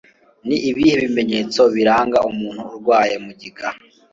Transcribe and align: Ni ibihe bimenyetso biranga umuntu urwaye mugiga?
Ni 0.47 0.57
ibihe 0.69 0.95
bimenyetso 1.01 1.61
biranga 1.75 2.17
umuntu 2.29 2.61
urwaye 2.69 3.15
mugiga? 3.25 3.67